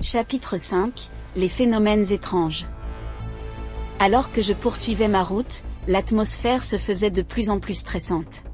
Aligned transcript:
Chapitre 0.00 0.58
5 0.58 0.92
Les 1.34 1.48
phénomènes 1.48 2.12
étranges. 2.12 2.66
Alors 3.98 4.30
que 4.30 4.42
je 4.42 4.52
poursuivais 4.52 5.08
ma 5.08 5.24
route, 5.24 5.64
l'atmosphère 5.88 6.62
se 6.62 6.78
faisait 6.78 7.10
de 7.10 7.20
plus 7.20 7.50
en 7.50 7.58
plus 7.58 7.74
stressante. 7.74 8.44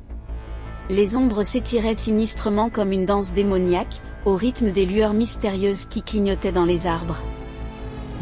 Les 0.88 1.16
ombres 1.16 1.42
s'étiraient 1.42 1.92
sinistrement 1.92 2.70
comme 2.70 2.92
une 2.92 3.04
danse 3.04 3.34
démoniaque, 3.34 4.00
au 4.24 4.36
rythme 4.36 4.70
des 4.70 4.86
lueurs 4.86 5.12
mystérieuses 5.12 5.84
qui 5.84 6.00
clignotaient 6.00 6.50
dans 6.50 6.64
les 6.64 6.86
arbres. 6.86 7.20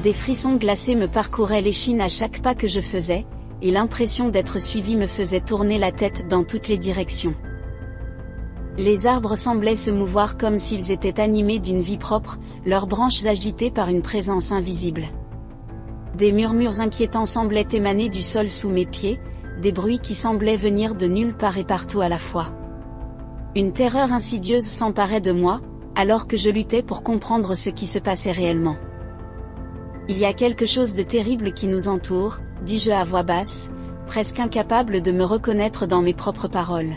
Des 0.03 0.13
frissons 0.13 0.57
glacés 0.57 0.97
me 0.97 1.07
parcouraient 1.07 1.63
l'échine 1.63 2.01
à 2.01 2.09
chaque 2.09 2.43
pas 2.43 2.57
que 2.57 2.67
je 2.67 2.81
faisais, 2.81 3.25
et 3.63 3.71
l'impression 3.71 4.31
d'être 4.31 4.61
suivi 4.61 4.97
me 4.97 5.07
faisait 5.07 5.41
tourner 5.41 5.79
la 5.79 5.93
tête 5.93 6.27
dans 6.27 6.43
toutes 6.43 6.67
les 6.67 6.79
directions. 6.79 7.37
Les 8.79 9.07
arbres 9.07 9.37
semblaient 9.37 9.77
se 9.77 9.91
mouvoir 9.91 10.39
comme 10.39 10.59
s'ils 10.59 10.91
étaient 10.93 11.21
animés 11.21 11.59
d'une 11.59 11.83
vie 11.83 11.99
propre, 11.99 12.39
leurs 12.65 12.87
branches 12.87 13.27
agitées 13.27 13.71
par 13.71 13.89
une 13.89 14.03
présence 14.03 14.53
invisible. 14.53 15.07
Des 16.17 16.33
murmures 16.33 16.81
inquiétants 16.81 17.27
semblaient 17.27 17.67
émaner 17.73 18.09
du 18.09 18.23
sol 18.23 18.51
sous 18.51 18.69
mes 18.69 18.87
pieds, 18.87 19.19
des 19.61 19.73
bruits 19.73 19.99
qui 19.99 20.15
semblaient 20.15 20.57
venir 20.57 20.95
de 20.95 21.07
nulle 21.07 21.35
part 21.35 21.59
et 21.59 21.65
partout 21.65 22.01
à 22.01 22.09
la 22.09 22.19
fois. 22.19 22.47
Une 23.55 23.73
terreur 23.73 24.13
insidieuse 24.13 24.65
s'emparait 24.65 25.21
de 25.21 25.33
moi, 25.33 25.61
alors 25.95 26.27
que 26.27 26.37
je 26.37 26.51
luttais 26.51 26.83
pour 26.83 27.03
comprendre 27.03 27.55
ce 27.55 27.71
qui 27.71 27.87
se 27.87 27.99
passait 27.99 28.33
réellement. 28.33 28.77
Il 30.09 30.19
y 30.19 30.25
a 30.25 30.33
quelque 30.33 30.67
chose 30.67 30.95
de 30.95 31.03
terrible 31.03 31.53
qui 31.53 31.67
nous 31.69 31.89
entoure, 31.89 32.39
dis-je 32.65 32.91
à 32.91 33.05
voix 33.05 33.23
basse, 33.23 33.71
presque 34.07 34.41
incapable 34.41 35.01
de 35.01 35.13
me 35.13 35.25
reconnaître 35.25 35.87
dans 35.87 36.03
mes 36.03 36.15
propres 36.15 36.49
paroles. 36.49 36.95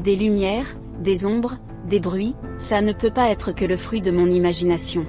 Des 0.00 0.16
lumières, 0.16 0.76
des 1.00 1.26
ombres, 1.26 1.58
des 1.86 2.00
bruits, 2.00 2.34
ça 2.58 2.80
ne 2.80 2.92
peut 2.92 3.10
pas 3.10 3.30
être 3.30 3.52
que 3.52 3.64
le 3.64 3.76
fruit 3.76 4.00
de 4.00 4.10
mon 4.10 4.28
imagination. 4.28 5.04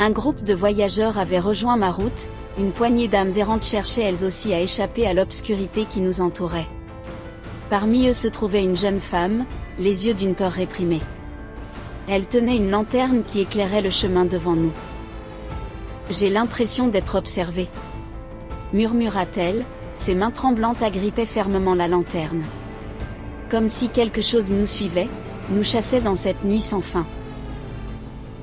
Un 0.00 0.10
groupe 0.10 0.44
de 0.44 0.54
voyageurs 0.54 1.18
avait 1.18 1.40
rejoint 1.40 1.76
ma 1.76 1.90
route, 1.90 2.28
une 2.58 2.70
poignée 2.70 3.08
d'âmes 3.08 3.32
errantes 3.36 3.64
cherchaient 3.64 4.02
elles 4.02 4.24
aussi 4.24 4.52
à 4.52 4.60
échapper 4.60 5.06
à 5.06 5.12
l'obscurité 5.12 5.86
qui 5.88 6.00
nous 6.00 6.20
entourait. 6.20 6.68
Parmi 7.70 8.08
eux 8.08 8.12
se 8.12 8.28
trouvait 8.28 8.62
une 8.62 8.76
jeune 8.76 9.00
femme, 9.00 9.44
les 9.78 10.06
yeux 10.06 10.14
d'une 10.14 10.34
peur 10.34 10.52
réprimée. 10.52 11.02
Elle 12.08 12.26
tenait 12.26 12.56
une 12.56 12.70
lanterne 12.70 13.22
qui 13.26 13.40
éclairait 13.40 13.82
le 13.82 13.90
chemin 13.90 14.24
devant 14.24 14.54
nous. 14.54 14.72
J'ai 16.10 16.30
l'impression 16.30 16.88
d'être 16.88 17.16
observée. 17.16 17.68
Murmura-t-elle, 18.72 19.64
ses 19.94 20.14
mains 20.14 20.30
tremblantes 20.30 20.82
agrippaient 20.82 21.26
fermement 21.26 21.74
la 21.74 21.88
lanterne. 21.88 22.42
Comme 23.50 23.68
si 23.68 23.88
quelque 23.88 24.22
chose 24.22 24.50
nous 24.50 24.66
suivait, 24.66 25.08
nous 25.50 25.62
chassait 25.62 26.00
dans 26.00 26.14
cette 26.14 26.44
nuit 26.44 26.60
sans 26.60 26.80
fin. 26.80 27.06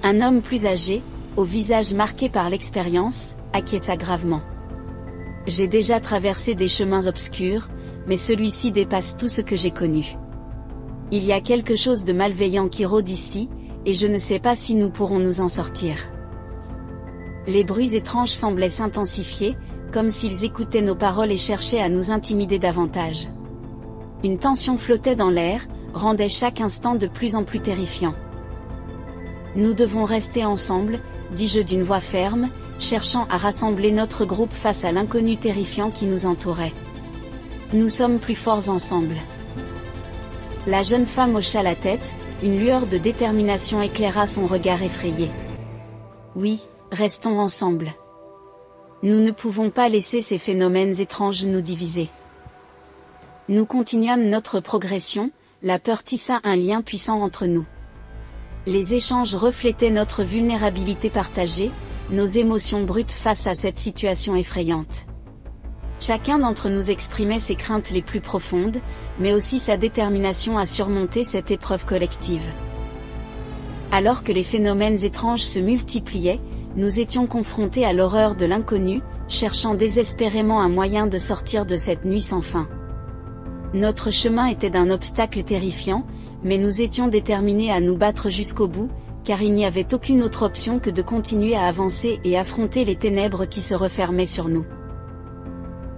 Un 0.03 0.21
homme 0.21 0.41
plus 0.41 0.65
âgé, 0.65 1.01
au 1.37 1.43
visage 1.43 1.93
marqué 1.93 2.29
par 2.29 2.49
l'expérience, 2.49 3.35
acquiesça 3.53 3.97
gravement. 3.97 4.41
J'ai 5.47 5.67
déjà 5.67 5.99
traversé 5.99 6.55
des 6.55 6.67
chemins 6.67 7.07
obscurs, 7.07 7.69
mais 8.07 8.17
celui-ci 8.17 8.71
dépasse 8.71 9.17
tout 9.17 9.27
ce 9.27 9.41
que 9.41 9.55
j'ai 9.55 9.71
connu. 9.71 10.17
Il 11.11 11.23
y 11.23 11.31
a 11.31 11.41
quelque 11.41 11.75
chose 11.75 12.03
de 12.03 12.13
malveillant 12.13 12.67
qui 12.67 12.85
rôde 12.85 13.09
ici, 13.09 13.49
et 13.85 13.93
je 13.93 14.07
ne 14.07 14.17
sais 14.17 14.39
pas 14.39 14.55
si 14.55 14.73
nous 14.73 14.89
pourrons 14.89 15.19
nous 15.19 15.41
en 15.41 15.47
sortir. 15.47 15.97
Les 17.47 17.63
bruits 17.63 17.95
étranges 17.95 18.31
semblaient 18.31 18.69
s'intensifier, 18.69 19.55
comme 19.91 20.09
s'ils 20.09 20.45
écoutaient 20.45 20.81
nos 20.81 20.95
paroles 20.95 21.31
et 21.31 21.37
cherchaient 21.37 21.81
à 21.81 21.89
nous 21.89 22.11
intimider 22.11 22.57
davantage. 22.57 23.27
Une 24.23 24.39
tension 24.39 24.77
flottait 24.77 25.15
dans 25.15 25.29
l'air, 25.29 25.67
rendait 25.95 26.29
chaque 26.29 26.61
instant 26.61 26.93
de 26.93 27.07
plus 27.07 27.35
en 27.35 27.43
plus 27.43 27.59
terrifiant. 27.59 28.13
Nous 29.55 29.73
devons 29.73 30.05
rester 30.05 30.45
ensemble, 30.45 30.99
dis-je 31.31 31.61
d'une 31.61 31.81
voix 31.81 31.99
ferme, 31.99 32.49
cherchant 32.77 33.25
à 33.31 33.37
rassembler 33.37 33.91
notre 33.91 34.23
groupe 34.23 34.53
face 34.53 34.85
à 34.85 34.91
l'inconnu 34.91 35.37
terrifiant 35.37 35.89
qui 35.89 36.05
nous 36.05 36.27
entourait. 36.27 36.73
Nous 37.73 37.89
sommes 37.89 38.19
plus 38.19 38.35
forts 38.35 38.69
ensemble. 38.69 39.15
La 40.67 40.83
jeune 40.83 41.07
femme 41.07 41.35
hocha 41.35 41.63
la 41.63 41.73
tête, 41.73 42.13
une 42.43 42.59
lueur 42.59 42.85
de 42.85 42.99
détermination 42.99 43.81
éclaira 43.81 44.27
son 44.27 44.45
regard 44.45 44.83
effrayé. 44.83 45.31
Oui, 46.35 46.61
Restons 46.91 47.39
ensemble. 47.39 47.93
Nous 49.01 49.19
ne 49.19 49.31
pouvons 49.31 49.69
pas 49.69 49.89
laisser 49.89 50.21
ces 50.21 50.37
phénomènes 50.37 51.01
étranges 51.01 51.43
nous 51.43 51.61
diviser. 51.61 52.09
Nous 53.49 53.65
continuâmes 53.65 54.29
notre 54.29 54.59
progression, 54.59 55.31
la 55.65 55.79
peur 55.79 56.03
tissa 56.03 56.39
un 56.43 56.55
lien 56.55 56.83
puissant 56.83 57.23
entre 57.23 57.47
nous. 57.47 57.65
Les 58.67 58.93
échanges 58.93 59.33
reflétaient 59.33 59.89
notre 59.89 60.23
vulnérabilité 60.23 61.09
partagée, 61.09 61.71
nos 62.11 62.27
émotions 62.27 62.83
brutes 62.83 63.11
face 63.11 63.47
à 63.47 63.55
cette 63.55 63.79
situation 63.79 64.35
effrayante. 64.35 65.07
Chacun 65.99 66.37
d'entre 66.37 66.69
nous 66.69 66.91
exprimait 66.91 67.39
ses 67.39 67.55
craintes 67.55 67.89
les 67.89 68.03
plus 68.03 68.21
profondes, 68.21 68.77
mais 69.19 69.33
aussi 69.33 69.57
sa 69.57 69.75
détermination 69.75 70.59
à 70.59 70.67
surmonter 70.67 71.23
cette 71.23 71.49
épreuve 71.49 71.83
collective. 71.83 72.45
Alors 73.91 74.23
que 74.23 74.31
les 74.31 74.43
phénomènes 74.43 75.03
étranges 75.03 75.43
se 75.43 75.57
multipliaient, 75.57 76.41
nous 76.75 76.99
étions 76.99 77.25
confrontés 77.25 77.85
à 77.85 77.93
l'horreur 77.93 78.35
de 78.35 78.45
l'inconnu, 78.45 79.01
cherchant 79.29 79.73
désespérément 79.73 80.61
un 80.61 80.69
moyen 80.69 81.07
de 81.07 81.17
sortir 81.17 81.65
de 81.65 81.75
cette 81.75 82.05
nuit 82.05 82.21
sans 82.21 82.41
fin. 82.41 82.67
Notre 83.75 84.09
chemin 84.09 84.45
était 84.45 84.69
d'un 84.69 84.89
obstacle 84.89 85.43
terrifiant, 85.43 86.05
mais 86.45 86.57
nous 86.57 86.81
étions 86.81 87.09
déterminés 87.09 87.73
à 87.73 87.81
nous 87.81 87.97
battre 87.97 88.29
jusqu'au 88.29 88.69
bout, 88.69 88.87
car 89.25 89.41
il 89.41 89.53
n'y 89.53 89.65
avait 89.65 89.93
aucune 89.93 90.23
autre 90.23 90.43
option 90.45 90.79
que 90.79 90.89
de 90.89 91.01
continuer 91.01 91.55
à 91.55 91.65
avancer 91.65 92.21
et 92.23 92.37
affronter 92.37 92.85
les 92.85 92.95
ténèbres 92.95 93.43
qui 93.43 93.61
se 93.61 93.75
refermaient 93.75 94.25
sur 94.25 94.47
nous. 94.47 94.63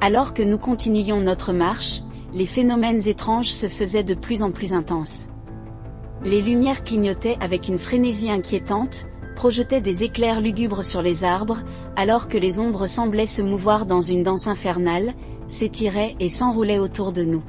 Alors 0.02 0.34
que 0.34 0.42
nous 0.42 0.58
continuions 0.58 1.22
notre 1.22 1.54
marche, 1.54 2.02
les 2.34 2.48
phénomènes 2.48 3.08
étranges 3.08 3.52
se 3.52 3.68
faisaient 3.68 4.04
de 4.04 4.16
plus 4.16 4.42
en 4.42 4.50
plus 4.50 4.74
intenses. 4.74 5.28
Les 6.24 6.42
lumières 6.42 6.84
clignotaient 6.84 7.38
avec 7.42 7.68
une 7.68 7.78
frénésie 7.78 8.32
inquiétante, 8.32 9.06
projetait 9.36 9.82
des 9.82 10.04
éclairs 10.04 10.42
lugubres 10.42 10.84
sur 10.84 11.04
les 11.04 11.24
arbres, 11.24 11.60
alors 11.96 12.28
que 12.28 12.40
les 12.40 12.60
ombres 12.60 12.88
semblaient 12.88 13.28
se 13.28 13.44
mouvoir 13.44 13.86
dans 13.86 14.02
une 14.02 14.24
danse 14.24 14.48
infernale, 14.48 15.14
s'étiraient 15.46 16.16
et 16.20 16.28
s'enroulaient 16.28 16.80
autour 16.80 17.12
de 17.12 17.24
nous. 17.24 17.44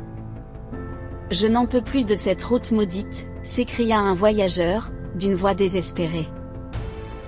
Je 1.30 1.46
n'en 1.46 1.66
peux 1.66 1.82
plus 1.82 2.06
de 2.06 2.14
cette 2.14 2.42
route 2.42 2.72
maudite, 2.72 3.26
s'écria 3.42 3.98
un 3.98 4.14
voyageur, 4.14 4.90
d'une 5.14 5.34
voix 5.34 5.54
désespérée. 5.54 6.26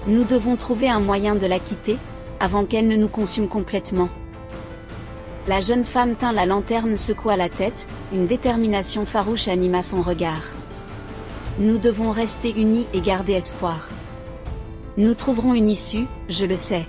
Nous 0.07 0.25
devons 0.25 0.57
trouver 0.57 0.89
un 0.89 1.01
moyen 1.01 1.35
de 1.35 1.47
la 1.47 1.59
quitter, 1.59 1.99
avant 2.41 2.65
qu'elle 2.65 2.89
ne 2.89 2.97
nous 2.97 3.09
consume 3.09 3.47
complètement. 3.47 4.09
La 5.47 5.61
jeune 5.61 5.85
femme 5.85 6.15
tint 6.15 6.33
la 6.33 6.47
lanterne 6.47 6.97
secoua 6.97 7.37
la 7.37 7.51
tête, 7.51 7.87
une 8.15 8.27
détermination 8.27 9.05
farouche 9.05 9.49
anima 9.49 9.83
son 9.83 10.01
regard. 10.01 10.45
Nous 11.59 11.77
devons 11.77 12.11
rester 12.11 12.55
unis 12.57 12.87
et 12.95 13.03
garder 13.03 13.35
espoir. 13.35 13.91
Nous 14.97 15.13
trouverons 15.13 15.53
une 15.53 15.69
issue, 15.69 16.07
je 16.31 16.47
le 16.47 16.57
sais. 16.57 16.87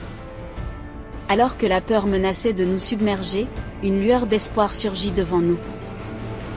Alors 1.28 1.58
que 1.58 1.66
la 1.66 1.82
peur 1.82 2.08
menaçait 2.08 2.54
de 2.54 2.64
nous 2.64 2.80
submerger, 2.80 3.48
une 3.84 4.02
lueur 4.02 4.28
d'espoir 4.28 4.74
surgit 4.74 5.12
devant 5.12 5.40
nous. 5.40 5.60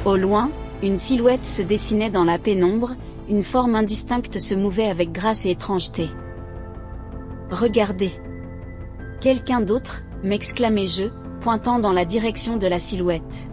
Au 0.05 0.17
loin, 0.17 0.51
une 0.83 0.99
silhouette 0.99 1.47
se 1.47 1.63
dessinait 1.63 2.11
dans 2.11 2.25
la 2.25 2.39
pénombre, 2.39 2.95
une 3.31 3.43
forme 3.43 3.75
indistincte 3.75 4.39
se 4.39 4.55
mouvait 4.55 4.89
avec 4.89 5.13
grâce 5.13 5.47
et 5.47 5.51
étrangeté. 5.51 6.11
Regardez. 7.51 8.11
Quelqu'un 9.23 9.63
d'autre, 9.63 10.03
m'exclamai-je, 10.23 11.05
pointant 11.41 11.79
dans 11.79 11.93
la 11.93 12.05
direction 12.05 12.59
de 12.59 12.67
la 12.67 12.79
silhouette. 12.79 13.49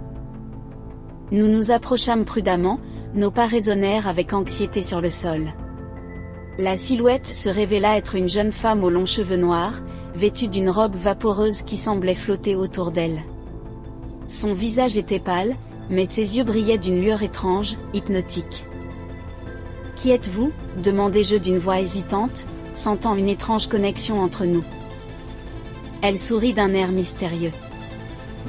Nous 1.31 1.47
nous 1.47 1.72
approchâmes 1.72 2.25
prudemment, 2.25 2.81
nos 3.13 3.31
pas 3.31 3.45
résonnèrent 3.45 4.09
avec 4.09 4.33
anxiété 4.33 4.81
sur 4.81 5.00
le 5.00 5.09
sol. 5.09 5.53
La 6.57 6.75
silhouette 6.75 7.27
se 7.27 7.48
révéla 7.48 7.98
être 7.98 8.15
une 8.15 8.27
jeune 8.27 8.51
femme 8.51 8.83
aux 8.83 8.89
longs 8.89 9.06
cheveux 9.06 9.38
noirs, 9.38 9.81
vêtue 10.15 10.50
d'une 10.50 10.69
robe 10.69 10.98
vaporeuse 10.98 11.62
qui 11.62 11.77
semblait 11.77 12.13
flotter 12.13 12.57
autour 12.57 12.92
d'elle. 12.92 13.21
Son 14.27 14.53
visage 14.53 14.98
était 14.98 15.19
pâle, 15.19 15.56
mais 15.91 16.05
ses 16.05 16.38
yeux 16.38 16.43
brillaient 16.43 16.77
d'une 16.77 17.01
lueur 17.01 17.21
étrange, 17.21 17.77
hypnotique. 17.93 18.65
Qui 19.95 20.09
êtes-vous? 20.09 20.51
demandai-je 20.83 21.35
d'une 21.35 21.59
voix 21.59 21.79
hésitante, 21.79 22.47
sentant 22.73 23.15
une 23.15 23.29
étrange 23.29 23.67
connexion 23.67 24.19
entre 24.19 24.45
nous. 24.45 24.63
Elle 26.01 26.17
sourit 26.17 26.53
d'un 26.53 26.73
air 26.73 26.91
mystérieux. 26.91 27.51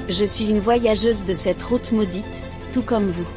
Je 0.09 0.25
suis 0.25 0.49
une 0.49 0.59
voyageuse 0.59 1.25
de 1.25 1.35
cette 1.35 1.61
route 1.61 1.91
maudite, 1.91 2.43
tout 2.73 2.81
comme 2.81 3.05
vous 3.07 3.27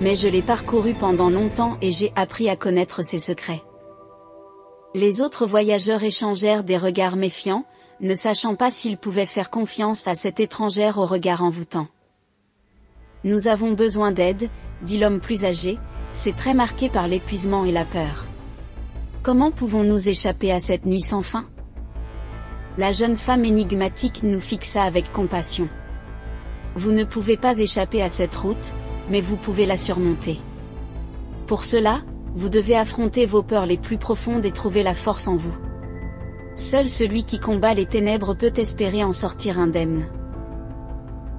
mais 0.00 0.16
je 0.16 0.28
l'ai 0.28 0.42
parcouru 0.42 0.92
pendant 0.94 1.30
longtemps 1.30 1.76
et 1.80 1.90
j'ai 1.90 2.12
appris 2.16 2.48
à 2.48 2.56
connaître 2.56 3.02
ses 3.02 3.18
secrets. 3.18 3.62
Les 4.94 5.20
autres 5.20 5.46
voyageurs 5.46 6.02
échangèrent 6.02 6.64
des 6.64 6.78
regards 6.78 7.16
méfiants, 7.16 7.64
ne 8.00 8.14
sachant 8.14 8.54
pas 8.54 8.70
s'ils 8.70 8.98
pouvaient 8.98 9.26
faire 9.26 9.50
confiance 9.50 10.06
à 10.06 10.14
cette 10.14 10.40
étrangère 10.40 10.98
au 10.98 11.06
regard 11.06 11.42
envoûtant. 11.42 11.86
Nous 13.24 13.48
avons 13.48 13.72
besoin 13.72 14.12
d'aide, 14.12 14.50
dit 14.82 14.98
l'homme 14.98 15.18
plus 15.18 15.46
âgé, 15.46 15.78
c'est 16.12 16.36
très 16.36 16.52
marqué 16.52 16.90
par 16.90 17.08
l'épuisement 17.08 17.64
et 17.64 17.72
la 17.72 17.86
peur. 17.86 18.26
Comment 19.22 19.50
pouvons-nous 19.50 20.10
échapper 20.10 20.52
à 20.52 20.60
cette 20.60 20.84
nuit 20.84 21.00
sans 21.00 21.22
fin? 21.22 21.46
La 22.76 22.92
jeune 22.92 23.16
femme 23.16 23.46
énigmatique 23.46 24.22
nous 24.24 24.40
fixa 24.40 24.82
avec 24.82 25.10
compassion. 25.10 25.68
Vous 26.74 26.92
ne 26.92 27.04
pouvez 27.04 27.38
pas 27.38 27.58
échapper 27.58 28.02
à 28.02 28.10
cette 28.10 28.34
route, 28.34 28.74
mais 29.08 29.22
vous 29.22 29.36
pouvez 29.36 29.64
la 29.64 29.78
surmonter. 29.78 30.38
Pour 31.46 31.64
cela, 31.64 32.02
vous 32.34 32.50
devez 32.50 32.76
affronter 32.76 33.24
vos 33.24 33.42
peurs 33.42 33.64
les 33.64 33.78
plus 33.78 33.96
profondes 33.96 34.44
et 34.44 34.52
trouver 34.52 34.82
la 34.82 34.92
force 34.92 35.28
en 35.28 35.36
vous. 35.36 35.56
Seul 36.56 36.90
celui 36.90 37.24
qui 37.24 37.40
combat 37.40 37.72
les 37.72 37.86
ténèbres 37.86 38.34
peut 38.34 38.52
espérer 38.58 39.02
en 39.02 39.12
sortir 39.12 39.58
indemne. 39.58 40.04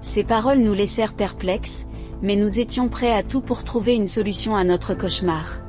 Ces 0.05 0.23
paroles 0.23 0.59
nous 0.59 0.75
laissèrent 0.75 1.15
perplexes, 1.15 1.87
mais 2.21 2.35
nous 2.35 2.59
étions 2.59 2.89
prêts 2.89 3.11
à 3.11 3.23
tout 3.23 3.41
pour 3.41 3.63
trouver 3.63 3.95
une 3.95 4.05
solution 4.05 4.55
à 4.55 4.63
notre 4.63 4.93
cauchemar. 4.93 5.61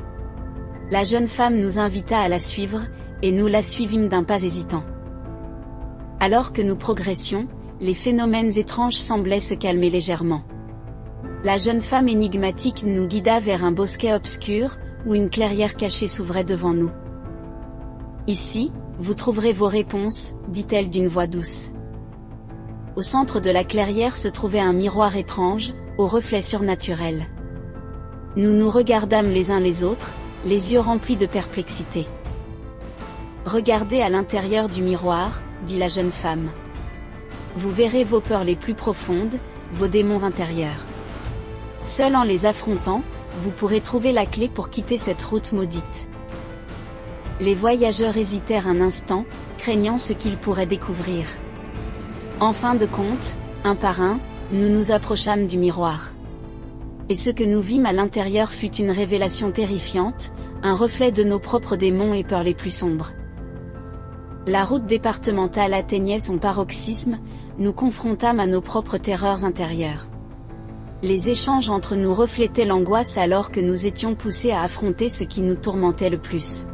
La 0.90 1.04
jeune 1.04 1.26
femme 1.26 1.58
nous 1.58 1.78
invita 1.78 2.18
à 2.18 2.28
la 2.28 2.38
suivre, 2.38 2.82
et 3.22 3.32
nous 3.32 3.46
la 3.46 3.62
suivîmes 3.62 4.08
d'un 4.08 4.24
pas 4.24 4.42
hésitant. 4.42 4.84
Alors 6.20 6.52
que 6.52 6.60
nous 6.60 6.76
progressions, 6.76 7.48
les 7.80 7.94
phénomènes 7.94 8.58
étranges 8.58 8.98
semblaient 8.98 9.40
se 9.40 9.54
calmer 9.54 9.88
légèrement. 9.88 10.42
La 11.42 11.56
jeune 11.56 11.80
femme 11.80 12.06
énigmatique 12.06 12.84
nous 12.84 13.06
guida 13.06 13.40
vers 13.40 13.64
un 13.64 13.72
bosquet 13.72 14.12
obscur, 14.12 14.76
où 15.06 15.14
une 15.14 15.30
clairière 15.30 15.76
cachée 15.76 16.08
s'ouvrait 16.08 16.44
devant 16.44 16.74
nous. 16.74 16.90
Ici, 18.26 18.70
vous 18.98 19.14
trouverez 19.14 19.54
vos 19.54 19.68
réponses, 19.68 20.34
dit-elle 20.48 20.90
d'une 20.90 21.08
voix 21.08 21.26
douce. 21.26 21.70
Au 22.96 23.02
centre 23.02 23.40
de 23.40 23.50
la 23.50 23.62
clairière 23.62 24.16
se 24.16 24.26
trouvait 24.26 24.58
un 24.58 24.72
miroir 24.72 25.16
étrange, 25.16 25.74
au 25.98 26.06
reflet 26.06 26.40
surnaturel. 26.40 27.26
Nous 28.36 28.52
nous 28.52 28.70
regardâmes 28.70 29.28
les 29.28 29.50
uns 29.50 29.60
les 29.60 29.84
autres, 29.84 30.10
les 30.46 30.72
yeux 30.72 30.80
remplis 30.80 31.16
de 31.16 31.26
perplexité. 31.26 32.06
Regardez 33.44 34.00
à 34.00 34.08
l'intérieur 34.08 34.70
du 34.70 34.80
miroir, 34.80 35.42
dit 35.66 35.78
la 35.78 35.88
jeune 35.88 36.10
femme. 36.10 36.48
Vous 37.54 37.70
verrez 37.70 38.02
vos 38.02 38.20
peurs 38.20 38.44
les 38.44 38.56
plus 38.56 38.72
profondes, 38.72 39.38
vos 39.74 39.88
démons 39.88 40.24
intérieurs. 40.24 40.86
Seul 41.82 42.16
en 42.16 42.22
les 42.22 42.46
affrontant, 42.46 43.02
vous 43.42 43.50
pourrez 43.50 43.82
trouver 43.82 44.12
la 44.12 44.24
clé 44.24 44.48
pour 44.48 44.70
quitter 44.70 44.96
cette 44.96 45.22
route 45.22 45.52
maudite. 45.52 46.08
Les 47.40 47.54
voyageurs 47.54 48.16
hésitèrent 48.16 48.68
un 48.68 48.80
instant, 48.80 49.26
craignant 49.58 49.98
ce 49.98 50.14
qu'ils 50.14 50.38
pourraient 50.38 50.66
découvrir. 50.66 51.26
En 52.38 52.52
fin 52.52 52.74
de 52.74 52.84
compte, 52.84 53.34
un 53.64 53.74
par 53.74 54.02
un, 54.02 54.18
nous 54.52 54.68
nous 54.68 54.90
approchâmes 54.90 55.46
du 55.46 55.56
miroir. 55.56 56.12
Et 57.08 57.14
ce 57.14 57.30
que 57.30 57.44
nous 57.44 57.62
vîmes 57.62 57.86
à 57.86 57.94
l'intérieur 57.94 58.50
fut 58.50 58.74
une 58.76 58.90
révélation 58.90 59.50
terrifiante, 59.52 60.32
un 60.62 60.74
reflet 60.74 61.12
de 61.12 61.24
nos 61.24 61.38
propres 61.38 61.76
démons 61.76 62.12
et 62.12 62.24
peurs 62.24 62.42
les 62.42 62.52
plus 62.54 62.74
sombres. 62.74 63.12
La 64.46 64.64
route 64.64 64.84
départementale 64.84 65.72
atteignait 65.72 66.18
son 66.18 66.36
paroxysme, 66.36 67.20
nous 67.58 67.72
confrontâmes 67.72 68.38
à 68.38 68.46
nos 68.46 68.60
propres 68.60 68.98
terreurs 68.98 69.46
intérieures. 69.46 70.06
Les 71.02 71.30
échanges 71.30 71.70
entre 71.70 71.96
nous 71.96 72.12
reflétaient 72.12 72.66
l'angoisse 72.66 73.16
alors 73.16 73.50
que 73.50 73.60
nous 73.60 73.86
étions 73.86 74.14
poussés 74.14 74.50
à 74.50 74.60
affronter 74.60 75.08
ce 75.08 75.24
qui 75.24 75.40
nous 75.40 75.56
tourmentait 75.56 76.10
le 76.10 76.18
plus. 76.18 76.66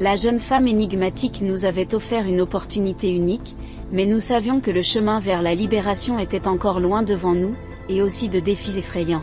La 0.00 0.16
jeune 0.16 0.40
femme 0.40 0.68
énigmatique 0.68 1.40
nous 1.40 1.64
avait 1.64 1.94
offert 1.94 2.26
une 2.26 2.42
opportunité 2.42 3.10
unique, 3.10 3.56
mais 3.92 4.06
nous 4.06 4.20
savions 4.20 4.60
que 4.60 4.70
le 4.70 4.82
chemin 4.82 5.20
vers 5.20 5.42
la 5.42 5.54
libération 5.54 6.18
était 6.18 6.48
encore 6.48 6.80
loin 6.80 7.02
devant 7.02 7.34
nous, 7.34 7.54
et 7.88 8.02
aussi 8.02 8.28
de 8.28 8.40
défis 8.40 8.78
effrayants. 8.78 9.22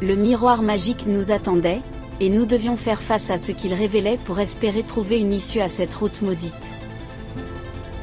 Le 0.00 0.14
miroir 0.14 0.62
magique 0.62 1.06
nous 1.06 1.32
attendait, 1.32 1.80
et 2.20 2.30
nous 2.30 2.46
devions 2.46 2.76
faire 2.76 3.02
face 3.02 3.30
à 3.30 3.38
ce 3.38 3.52
qu'il 3.52 3.74
révélait 3.74 4.18
pour 4.24 4.38
espérer 4.40 4.82
trouver 4.82 5.18
une 5.18 5.32
issue 5.32 5.60
à 5.60 5.68
cette 5.68 5.94
route 5.94 6.22
maudite. 6.22 6.72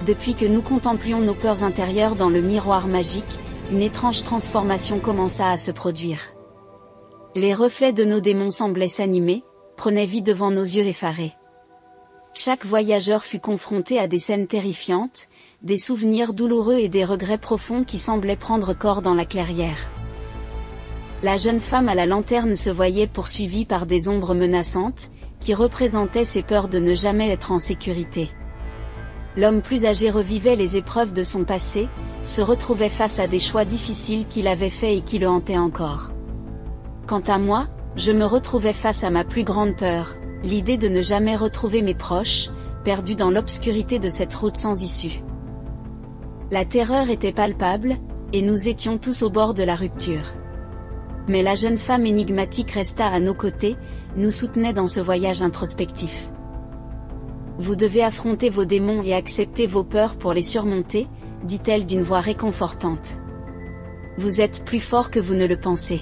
Depuis 0.06 0.36
que 0.36 0.46
nous 0.46 0.62
contemplions 0.62 1.20
nos 1.20 1.34
peurs 1.34 1.64
intérieures 1.64 2.16
dans 2.16 2.30
le 2.30 2.42
miroir 2.42 2.88
magique, 2.88 3.24
une 3.72 3.82
étrange 3.82 4.24
transformation 4.24 5.00
commença 5.00 5.50
à 5.50 5.58
se 5.58 5.72
produire. 5.72 6.20
Les 7.34 7.54
reflets 7.54 7.94
de 7.94 8.06
nos 8.06 8.20
démons 8.20 8.52
semblaient 8.52 8.88
s'animer, 8.88 9.44
prenaient 9.76 10.06
vie 10.06 10.22
devant 10.22 10.52
nos 10.52 10.64
yeux 10.64 10.86
effarés. 10.86 11.34
Chaque 12.38 12.66
voyageur 12.66 13.24
fut 13.24 13.40
confronté 13.40 13.98
à 13.98 14.08
des 14.08 14.20
scènes 14.20 14.46
terrifiantes, 14.46 15.30
des 15.64 15.78
souvenirs 15.78 16.34
douloureux 16.34 16.80
et 16.80 16.90
des 16.90 17.06
regrets 17.06 17.38
profonds 17.38 17.86
qui 17.86 17.98
semblaient 17.98 18.36
prendre 18.36 18.74
corps 18.74 19.02
dans 19.02 19.14
la 19.14 19.24
clairière. 19.24 19.90
La 21.24 21.38
jeune 21.38 21.62
femme 21.62 21.88
à 21.88 21.96
la 21.96 22.06
lanterne 22.06 22.58
se 22.58 22.70
voyait 22.70 23.08
poursuivie 23.08 23.64
par 23.64 23.86
des 23.86 24.10
ombres 24.10 24.36
menaçantes, 24.36 25.12
qui 25.40 25.54
représentaient 25.54 26.26
ses 26.26 26.44
peurs 26.44 26.68
de 26.68 26.78
ne 26.78 26.94
jamais 26.94 27.30
être 27.30 27.54
en 27.54 27.58
sécurité. 27.58 28.30
L'homme 29.38 29.62
plus 29.62 29.86
âgé 29.86 30.12
revivait 30.12 30.58
les 30.58 30.76
épreuves 30.76 31.14
de 31.14 31.24
son 31.24 31.46
passé, 31.46 31.88
se 32.22 32.42
retrouvait 32.42 32.90
face 32.90 33.18
à 33.18 33.28
des 33.28 33.40
choix 33.40 33.64
difficiles 33.64 34.28
qu'il 34.28 34.50
avait 34.50 34.70
faits 34.70 34.98
et 34.98 35.02
qui 35.02 35.20
le 35.20 35.30
hantaient 35.30 35.58
encore. 35.58 36.12
Quant 37.08 37.24
à 37.28 37.38
moi, 37.38 37.70
je 37.96 38.12
me 38.12 38.26
retrouvais 38.26 38.74
face 38.74 39.06
à 39.06 39.10
ma 39.10 39.24
plus 39.24 39.46
grande 39.46 39.78
peur, 39.78 40.18
l'idée 40.46 40.78
de 40.78 40.88
ne 40.88 41.02
jamais 41.02 41.36
retrouver 41.36 41.82
mes 41.82 41.96
proches, 41.96 42.50
perdus 42.84 43.16
dans 43.16 43.32
l'obscurité 43.32 43.98
de 43.98 44.10
cette 44.10 44.34
route 44.34 44.58
sans 44.58 44.84
issue. 44.84 45.24
La 46.52 46.66
terreur 46.66 47.10
était 47.10 47.34
palpable, 47.34 47.98
et 48.32 48.44
nous 48.44 48.68
étions 48.68 49.00
tous 49.00 49.24
au 49.24 49.30
bord 49.30 49.56
de 49.56 49.64
la 49.64 49.76
rupture. 49.76 50.34
Mais 51.28 51.42
la 51.42 51.56
jeune 51.56 51.78
femme 51.78 52.06
énigmatique 52.06 52.72
resta 52.72 53.08
à 53.08 53.20
nos 53.20 53.34
côtés, 53.34 53.76
nous 54.16 54.30
soutenait 54.30 54.74
dans 54.74 54.88
ce 54.88 55.00
voyage 55.00 55.42
introspectif. 55.42 56.30
Vous 57.58 57.76
devez 57.76 58.04
affronter 58.04 58.50
vos 58.50 58.66
démons 58.66 59.02
et 59.02 59.14
accepter 59.16 59.66
vos 59.66 59.84
peurs 59.84 60.16
pour 60.16 60.34
les 60.34 60.44
surmonter, 60.44 61.08
dit-elle 61.44 61.88
d'une 61.88 62.04
voix 62.04 62.20
réconfortante. 62.20 63.18
Vous 64.18 64.42
êtes 64.42 64.64
plus 64.64 64.80
fort 64.80 65.10
que 65.10 65.20
vous 65.20 65.34
ne 65.34 65.48
le 65.48 65.58
pensez. 65.58 66.02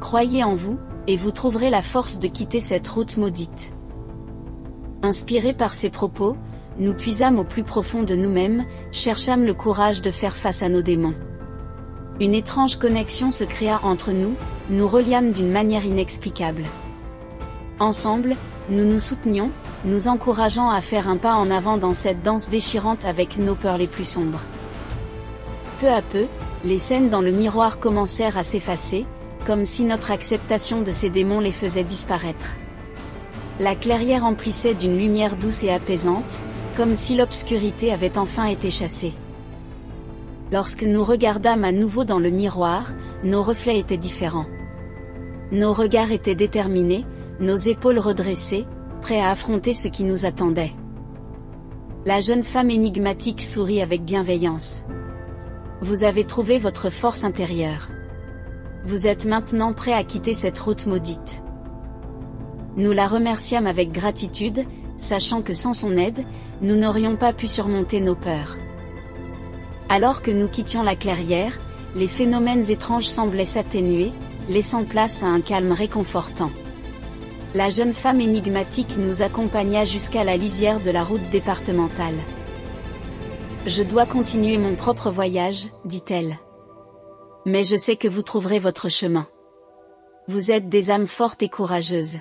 Croyez 0.00 0.42
en 0.42 0.54
vous, 0.54 0.78
et 1.08 1.16
vous 1.16 1.32
trouverez 1.32 1.70
la 1.70 1.80
force 1.80 2.18
de 2.18 2.28
quitter 2.28 2.60
cette 2.60 2.86
route 2.86 3.16
maudite. 3.16 3.72
Inspirés 5.02 5.54
par 5.54 5.72
ces 5.72 5.88
propos, 5.88 6.36
nous 6.78 6.92
puisâmes 6.92 7.38
au 7.38 7.44
plus 7.44 7.64
profond 7.64 8.02
de 8.02 8.14
nous-mêmes, 8.14 8.66
cherchâmes 8.92 9.44
le 9.44 9.54
courage 9.54 10.02
de 10.02 10.10
faire 10.10 10.36
face 10.36 10.62
à 10.62 10.68
nos 10.68 10.82
démons. 10.82 11.14
Une 12.20 12.34
étrange 12.34 12.76
connexion 12.76 13.30
se 13.30 13.44
créa 13.44 13.80
entre 13.84 14.12
nous, 14.12 14.34
nous 14.68 14.86
reliâmes 14.86 15.30
d'une 15.30 15.50
manière 15.50 15.86
inexplicable. 15.86 16.64
Ensemble, 17.80 18.36
nous 18.68 18.84
nous 18.84 19.00
soutenions, 19.00 19.50
nous 19.86 20.08
encourageant 20.08 20.68
à 20.68 20.82
faire 20.82 21.08
un 21.08 21.16
pas 21.16 21.36
en 21.36 21.50
avant 21.50 21.78
dans 21.78 21.94
cette 21.94 22.22
danse 22.22 22.50
déchirante 22.50 23.06
avec 23.06 23.38
nos 23.38 23.54
peurs 23.54 23.78
les 23.78 23.86
plus 23.86 24.04
sombres. 24.06 24.42
Peu 25.80 25.88
à 25.88 26.02
peu, 26.02 26.26
les 26.64 26.78
scènes 26.78 27.08
dans 27.08 27.22
le 27.22 27.30
miroir 27.30 27.78
commencèrent 27.78 28.36
à 28.36 28.42
s'effacer, 28.42 29.06
comme 29.48 29.64
si 29.64 29.84
notre 29.84 30.10
acceptation 30.10 30.82
de 30.82 30.90
ces 30.90 31.08
démons 31.08 31.40
les 31.40 31.52
faisait 31.52 31.82
disparaître. 31.82 32.58
La 33.58 33.74
clairière 33.74 34.26
emplissait 34.26 34.74
d'une 34.74 34.98
lumière 34.98 35.36
douce 35.36 35.64
et 35.64 35.70
apaisante, 35.70 36.42
comme 36.76 36.94
si 36.94 37.16
l'obscurité 37.16 37.90
avait 37.90 38.18
enfin 38.18 38.44
été 38.44 38.70
chassée. 38.70 39.14
Lorsque 40.52 40.82
nous 40.82 41.02
regardâmes 41.02 41.64
à 41.64 41.72
nouveau 41.72 42.04
dans 42.04 42.18
le 42.18 42.28
miroir, 42.28 42.92
nos 43.24 43.42
reflets 43.42 43.78
étaient 43.78 43.96
différents. 43.96 44.44
Nos 45.50 45.72
regards 45.72 46.12
étaient 46.12 46.34
déterminés, 46.34 47.06
nos 47.40 47.56
épaules 47.56 47.98
redressées, 47.98 48.66
prêts 49.00 49.22
à 49.22 49.30
affronter 49.30 49.72
ce 49.72 49.88
qui 49.88 50.04
nous 50.04 50.26
attendait. 50.26 50.74
La 52.04 52.20
jeune 52.20 52.42
femme 52.42 52.68
énigmatique 52.68 53.40
sourit 53.40 53.80
avec 53.80 54.04
bienveillance. 54.04 54.82
Vous 55.80 56.04
avez 56.04 56.24
trouvé 56.24 56.58
votre 56.58 56.90
force 56.90 57.24
intérieure. 57.24 57.88
Vous 58.86 59.06
êtes 59.06 59.26
maintenant 59.26 59.72
prêt 59.72 59.92
à 59.92 60.04
quitter 60.04 60.34
cette 60.34 60.58
route 60.58 60.86
maudite. 60.86 61.42
Nous 62.76 62.92
la 62.92 63.08
remerciâmes 63.08 63.66
avec 63.66 63.90
gratitude, 63.90 64.64
sachant 64.96 65.42
que 65.42 65.52
sans 65.52 65.74
son 65.74 65.96
aide, 65.96 66.24
nous 66.62 66.76
n'aurions 66.76 67.16
pas 67.16 67.32
pu 67.32 67.46
surmonter 67.46 68.00
nos 68.00 68.14
peurs. 68.14 68.56
Alors 69.88 70.22
que 70.22 70.30
nous 70.30 70.48
quittions 70.48 70.82
la 70.82 70.96
clairière, 70.96 71.58
les 71.96 72.06
phénomènes 72.06 72.70
étranges 72.70 73.08
semblaient 73.08 73.44
s'atténuer, 73.44 74.12
laissant 74.48 74.84
place 74.84 75.22
à 75.22 75.26
un 75.26 75.40
calme 75.40 75.72
réconfortant. 75.72 76.50
La 77.54 77.70
jeune 77.70 77.94
femme 77.94 78.20
énigmatique 78.20 78.96
nous 78.98 79.22
accompagna 79.22 79.84
jusqu'à 79.84 80.22
la 80.22 80.36
lisière 80.36 80.80
de 80.80 80.90
la 80.90 81.02
route 81.02 81.30
départementale. 81.32 82.14
Je 83.66 83.82
dois 83.82 84.06
continuer 84.06 84.58
mon 84.58 84.74
propre 84.74 85.10
voyage, 85.10 85.68
dit-elle. 85.84 86.38
Mais 87.46 87.64
je 87.64 87.76
sais 87.76 87.96
que 87.96 88.08
vous 88.08 88.22
trouverez 88.22 88.58
votre 88.58 88.88
chemin. 88.88 89.26
Vous 90.26 90.50
êtes 90.50 90.68
des 90.68 90.90
âmes 90.90 91.06
fortes 91.06 91.42
et 91.42 91.48
courageuses. 91.48 92.18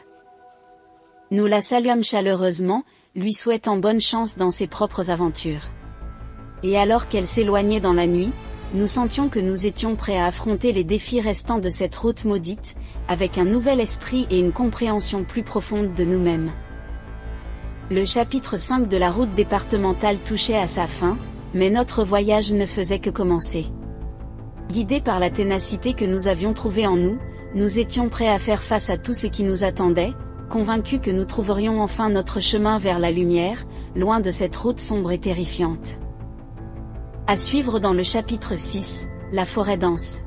Nous 1.32 1.46
la 1.46 1.62
saluâmes 1.62 2.04
chaleureusement, 2.04 2.84
lui 3.16 3.34
souhaitant 3.34 3.78
bonne 3.78 4.00
chance 4.00 4.38
dans 4.38 4.52
ses 4.52 4.68
propres 4.68 5.10
aventures. 5.10 5.70
Et 6.64 6.78
alors 6.78 7.08
qu'elle 7.08 7.28
s'éloignait 7.28 7.80
dans 7.80 7.94
la 7.94 8.08
nuit, 8.08 8.32
nous 8.74 8.88
sentions 8.88 9.30
que 9.30 9.40
nous 9.40 9.66
étions 9.66 9.96
prêts 9.96 10.18
à 10.18 10.26
affronter 10.26 10.72
les 10.72 10.84
défis 10.84 11.20
restants 11.20 11.60
de 11.60 11.70
cette 11.70 11.96
route 11.96 12.26
maudite, 12.26 12.76
avec 13.08 13.38
un 13.38 13.46
nouvel 13.46 13.80
esprit 13.80 14.28
et 14.30 14.40
une 14.40 14.52
compréhension 14.52 15.24
plus 15.24 15.44
profonde 15.44 15.94
de 15.94 16.04
nous-mêmes. 16.04 16.52
Le 17.90 18.04
chapitre 18.06 18.58
5 18.58 18.88
de 18.88 18.98
la 18.98 19.10
route 19.10 19.30
départementale 19.32 20.18
touchait 20.18 20.58
à 20.58 20.68
sa 20.68 20.88
fin, 20.88 21.18
mais 21.54 21.70
notre 21.70 22.04
voyage 22.04 22.52
ne 22.52 22.66
faisait 22.66 23.00
que 23.00 23.10
commencer. 23.10 23.68
Guidés 24.72 25.02
par 25.02 25.20
la 25.20 25.30
ténacité 25.30 25.94
que 25.94 26.04
nous 26.04 26.28
avions 26.28 26.54
trouvée 26.54 26.88
en 26.88 26.98
nous, 26.98 27.18
nous 27.56 27.80
étions 27.80 28.10
prêts 28.10 28.28
à 28.28 28.38
faire 28.38 28.62
face 28.62 28.90
à 28.90 28.98
tout 28.98 29.14
ce 29.14 29.28
qui 29.28 29.44
nous 29.44 29.64
attendait, 29.64 30.14
convaincus 30.50 31.00
que 31.02 31.12
nous 31.12 31.26
trouverions 31.26 31.82
enfin 31.82 32.10
notre 32.10 32.42
chemin 32.42 32.78
vers 32.78 33.00
la 33.00 33.12
lumière, 33.12 33.66
loin 33.96 34.20
de 34.20 34.32
cette 34.32 34.56
route 34.56 34.82
sombre 34.82 35.12
et 35.12 35.20
terrifiante. 35.20 36.00
À 37.28 37.38
suivre 37.38 37.80
dans 37.80 37.94
le 37.94 38.04
chapitre 38.04 38.58
6, 38.58 39.08
la 39.32 39.46
forêt 39.46 39.78
dense. 39.78 40.22